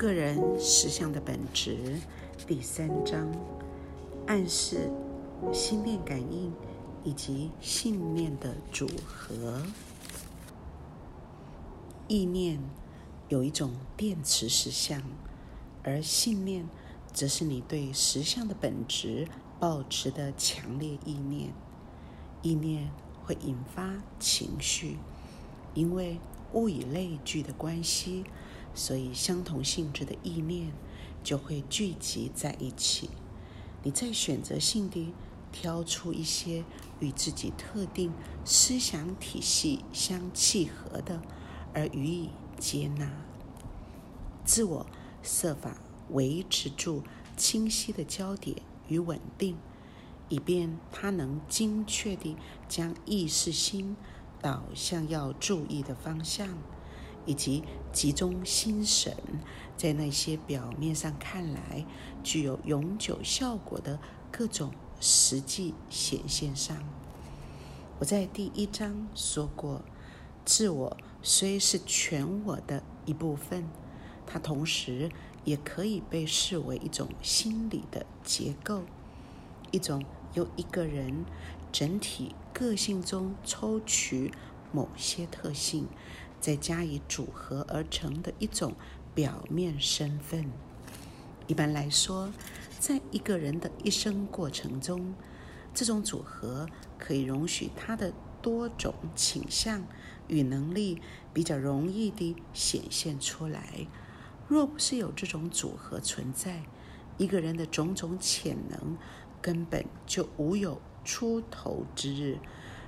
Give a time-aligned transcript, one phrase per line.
[0.00, 2.00] 个人实相的本质
[2.46, 3.30] 第三章
[4.26, 4.90] 暗示
[5.52, 6.50] 心念感应
[7.04, 9.62] 以及信念的组合。
[12.08, 12.58] 意念
[13.28, 15.02] 有一种电磁实相，
[15.82, 16.66] 而信念
[17.12, 19.28] 则是你对实相的本质
[19.58, 21.52] 保持的强烈意念。
[22.40, 22.90] 意念
[23.22, 24.96] 会引发情绪，
[25.74, 26.18] 因为
[26.54, 28.24] 物以类聚的关系。
[28.74, 30.72] 所以，相同性质的意念
[31.22, 33.10] 就会聚集在一起。
[33.82, 35.12] 你再选择性地
[35.52, 36.64] 挑出一些
[37.00, 38.12] 与自己特定
[38.44, 41.20] 思想体系相契合的，
[41.74, 43.10] 而予以接纳。
[44.44, 44.86] 自我
[45.22, 45.76] 设法
[46.10, 47.02] 维持住
[47.36, 48.56] 清晰的焦点
[48.88, 49.56] 与稳定，
[50.28, 52.36] 以便它能精确地
[52.68, 53.96] 将意识心
[54.40, 56.58] 导向要注意的方向。
[57.30, 59.16] 以及集中心神
[59.76, 61.86] 在那些表面上看来
[62.24, 64.00] 具有永久效果的
[64.32, 66.76] 各种实际显现上。
[68.00, 69.82] 我在第一章说过，
[70.44, 73.68] 自我虽是全我的一部分，
[74.26, 75.08] 它同时
[75.44, 78.82] 也可以被视为一种心理的结构，
[79.70, 81.24] 一种由一个人
[81.70, 84.32] 整体个性中抽取
[84.72, 85.86] 某些特性。
[86.40, 88.74] 再加以组合而成的一种
[89.14, 90.50] 表面身份。
[91.46, 92.32] 一般来说，
[92.78, 95.14] 在一个人的一生过程中，
[95.74, 96.66] 这种组合
[96.98, 99.84] 可以容许他的多种倾向
[100.28, 101.02] 与能力
[101.34, 103.86] 比较容易地显现出来。
[104.48, 106.62] 若不是有这种组合存在，
[107.18, 108.96] 一个人的种种潜能
[109.42, 112.38] 根本就无有出头之日。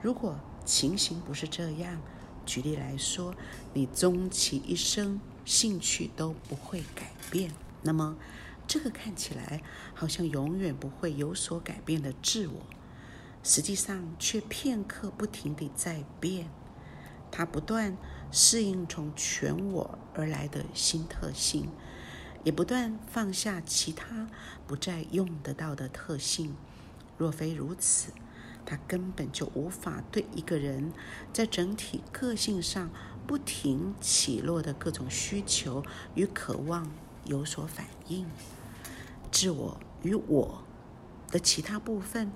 [0.00, 2.00] 如果情形不是这样，
[2.44, 3.34] 举例来说，
[3.72, 7.52] 你终其一生兴趣都不会改变，
[7.82, 8.16] 那么
[8.66, 9.62] 这个看起来
[9.94, 12.60] 好像永远不会有所改变的自我，
[13.42, 16.48] 实际上却片刻不停地在变。
[17.30, 17.96] 它不断
[18.30, 21.68] 适应从全我而来的新特性，
[22.44, 24.28] 也不断放下其他
[24.66, 26.54] 不再用得到的特性。
[27.18, 28.12] 若非如此，
[28.66, 30.92] 他根本就无法对一个人
[31.32, 32.90] 在整体个性上
[33.26, 35.82] 不停起落的各种需求
[36.14, 36.90] 与渴望
[37.24, 38.26] 有所反应。
[39.30, 40.62] 自我与我
[41.30, 42.30] 的其他部分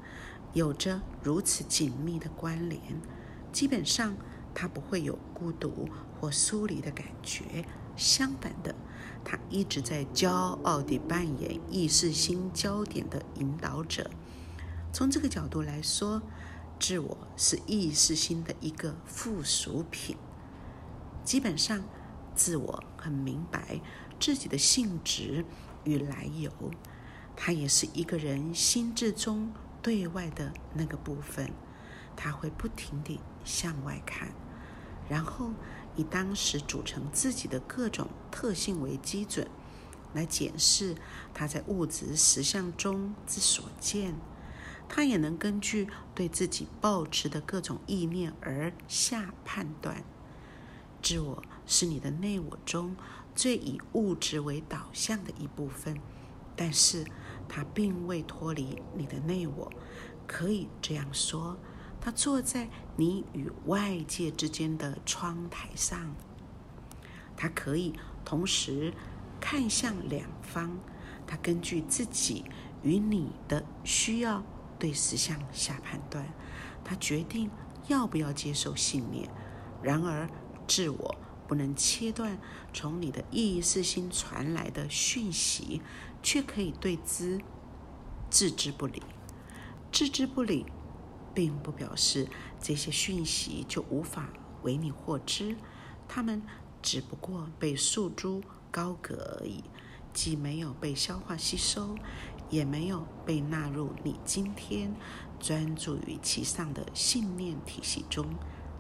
[0.53, 2.81] 有着如此紧密的关联，
[3.53, 4.17] 基本上
[4.55, 5.89] 他不会有孤独
[6.21, 7.65] 或疏离的感觉。
[7.97, 8.75] 相反的，
[9.25, 14.09] 他一直在骄傲地扮演意识心焦点的引导者。
[14.99, 16.21] 从这个角度来说，
[16.81, 20.17] 自我是意识心的一个附属品。
[21.23, 21.85] 基本上，
[22.35, 23.81] 自我很明白
[24.19, 25.45] 自己的性质
[25.85, 26.51] 与来由，
[27.37, 31.49] 它也是一个人心智中对外的那个部分。
[32.17, 34.33] 它会不停地向外看，
[35.09, 35.53] 然后
[35.95, 39.49] 以当时组成自己的各种特性为基准，
[40.13, 40.97] 来检视
[41.33, 44.17] 他在物质实相中之所见。
[44.89, 50.03] 他也能根据对自己抱持的各种意念而下判断。
[51.01, 52.97] 自我是你的内我中
[53.35, 56.01] 最以物质为导向的一部分，
[56.57, 57.05] 但是
[57.49, 59.71] 它并未脱离你的内我。
[60.27, 61.57] 可以这样说，
[62.01, 66.15] 它坐在你与外界之间的窗台上，
[67.37, 67.95] 它可以
[68.25, 68.93] 同时
[69.41, 70.79] 看向两方。
[71.27, 72.45] 它根据自己
[72.83, 74.43] 与你的需要。
[74.79, 76.27] 对实相下判断，
[76.85, 77.51] 他决定
[77.89, 79.29] 要不要接受信念。
[79.83, 80.29] 然而，
[80.67, 81.15] 自我
[81.47, 82.39] 不能切断
[82.73, 85.81] 从你的意识心传来的讯息，
[86.23, 87.41] 却可以对之
[88.31, 89.03] 置之不理。
[89.91, 90.67] 置之不理，
[91.35, 92.29] 并不表示
[92.61, 94.29] 这些讯息就无法
[94.63, 95.57] 为你获知，
[96.07, 96.43] 他们
[96.83, 99.65] 只不过被束诸高阁而已，
[100.13, 101.97] 既没有被消化吸收。
[102.51, 104.95] 也没有被纳入你今天
[105.39, 108.27] 专注于其上的信念体系中。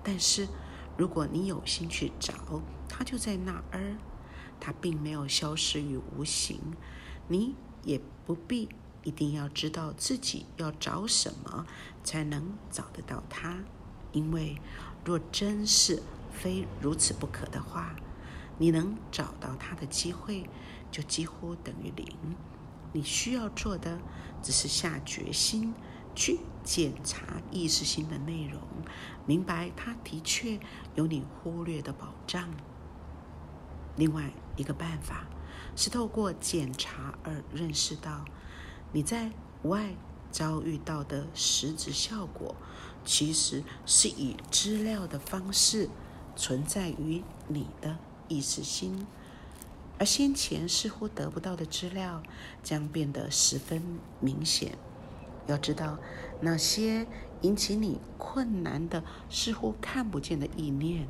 [0.03, 0.49] 但是，
[0.97, 2.35] 如果你有心去找，
[2.89, 3.97] 它就在那儿。
[4.61, 6.61] 它并没有消失于无形。
[7.29, 7.55] 你
[7.85, 8.69] 也不必
[9.05, 11.65] 一定要知道自己要找什么
[12.03, 13.63] 才能找得到它，
[14.11, 14.57] 因为
[15.05, 17.95] 若真是非如此不可的话，
[18.59, 20.51] 你能找到它的机会
[20.91, 22.07] 就几乎等于零。
[22.99, 23.97] 你需要做的
[24.43, 25.73] 只是下决心
[26.17, 28.61] 去检查意识心的内容，
[29.25, 30.59] 明白它的确
[30.97, 32.51] 有你忽略的保障。
[33.95, 35.29] 另外一个办法
[35.77, 38.25] 是透过检查而认识到
[38.91, 39.31] 你在
[39.63, 39.95] 外
[40.33, 42.57] 遭遇到的实质效果，
[43.05, 45.89] 其实是以资料的方式
[46.35, 47.97] 存在于你的
[48.27, 49.07] 意识心，
[49.99, 52.23] 而先前似乎得不到的资料
[52.63, 53.83] 将变得十分
[54.21, 54.79] 明显。
[55.47, 55.99] 要知道，
[56.41, 57.07] 那些
[57.41, 61.09] 引起你困难的、似乎看不见的意念，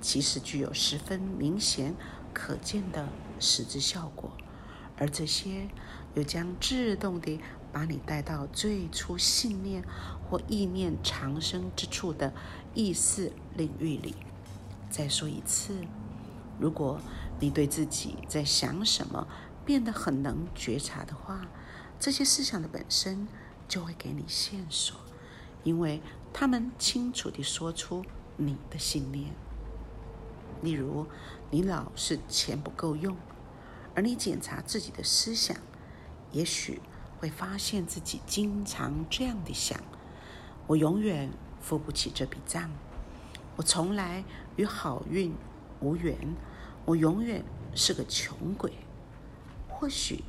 [0.00, 1.94] 其实具有十分明显
[2.32, 3.08] 可见的
[3.40, 4.30] 实质效果，
[4.96, 5.68] 而这些
[6.14, 7.40] 又将自动地
[7.72, 9.82] 把你带到最初信念
[10.30, 12.32] 或意念长生之处的
[12.74, 14.14] 意识领域里。
[14.88, 15.74] 再说一次，
[16.60, 17.00] 如果
[17.42, 19.28] 你对自己在想什么
[19.66, 21.46] 变得很能觉察的话，
[22.00, 23.28] 这些思想的本身。
[23.68, 24.94] 就会给你线索，
[25.64, 28.04] 因为他们清楚地说出
[28.36, 29.32] 你的信念。
[30.60, 31.06] 例如，
[31.50, 33.16] 你老是钱不够用，
[33.94, 35.56] 而你检查自己的思想，
[36.32, 36.82] 也许
[37.18, 39.80] 会发现自己经常这样的想：
[40.66, 42.70] 我永远付不起这笔账，
[43.56, 44.22] 我从来
[44.56, 45.34] 与好运
[45.80, 46.14] 无缘，
[46.84, 47.44] 我永远
[47.74, 48.72] 是个穷鬼。
[49.68, 50.24] 或许。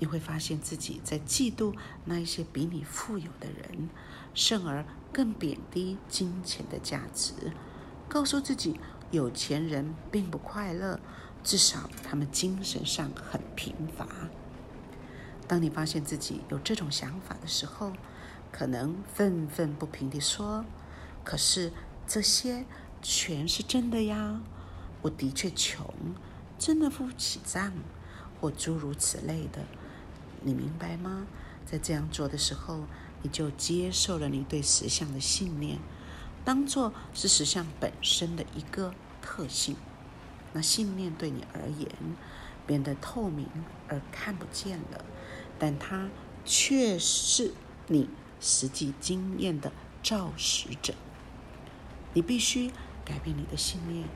[0.00, 1.74] 你会发现自己在嫉妒
[2.04, 3.88] 那一些比你富有的人，
[4.32, 7.32] 甚而更贬低金钱的价值，
[8.08, 8.78] 告诉自己
[9.10, 11.00] 有钱人并不快乐，
[11.42, 14.06] 至少他们精神上很贫乏。
[15.48, 17.92] 当你发现自己有这种想法的时候，
[18.52, 20.64] 可能愤愤不平地说
[21.24, 21.72] ：“可是
[22.06, 22.64] 这些
[23.02, 24.40] 全是真的呀！
[25.02, 25.86] 我的确穷，
[26.58, 27.72] 真的付不起账，
[28.40, 29.60] 或诸如此类的。”
[30.42, 31.26] 你明白吗？
[31.66, 32.84] 在这样做的时候，
[33.22, 35.78] 你就接受了你对实相的信念，
[36.44, 39.76] 当做是实相本身的一个特性。
[40.52, 41.88] 那信念对你而言
[42.66, 43.46] 变得透明
[43.88, 45.04] 而看不见了，
[45.58, 46.08] 但它
[46.44, 47.52] 却是
[47.88, 48.08] 你
[48.40, 49.72] 实际经验的
[50.02, 50.94] 照实者。
[52.14, 52.70] 你必须
[53.04, 54.08] 改变你的信念。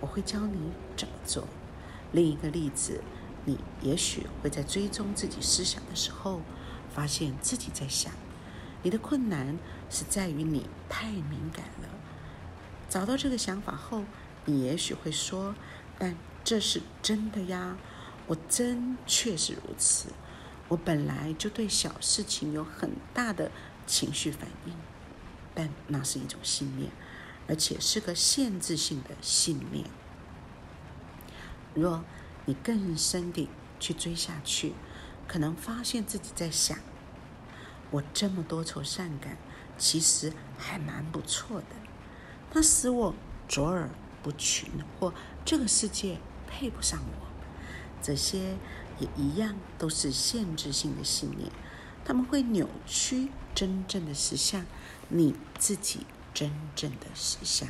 [0.00, 1.46] 我会教你怎么做。
[2.12, 3.02] 另一个例子。
[3.48, 6.40] 你也许会在追踪自己思想的时候，
[6.92, 8.12] 发现自己在想。
[8.82, 9.56] 你的困难
[9.88, 11.88] 是在于你太敏感了。
[12.88, 14.02] 找到这个想法后，
[14.46, 15.54] 你也许会说
[15.96, 17.76] ：“但这是真的呀，
[18.26, 20.08] 我真确实如此。
[20.66, 23.52] 我本来就对小事情有很大的
[23.86, 24.74] 情绪反应，
[25.54, 26.90] 但那是一种信念，
[27.48, 29.84] 而且是个限制性的信念。
[31.74, 32.04] 若……”
[32.48, 33.48] 你更深地
[33.80, 34.72] 去追下去，
[35.26, 36.78] 可能发现自己在想：
[37.90, 39.36] 我这么多愁善感，
[39.76, 41.66] 其实还蛮不错的。
[42.52, 43.12] 它使我
[43.48, 43.90] 卓尔
[44.22, 44.70] 不群，
[45.00, 45.12] 或
[45.44, 47.26] 这个世界配不上我。
[48.00, 48.56] 这些
[49.00, 51.50] 也一样都是限制性的信念，
[52.04, 54.64] 他们会扭曲真正的实相，
[55.08, 56.06] 你自己
[56.36, 57.66] 真正的实相。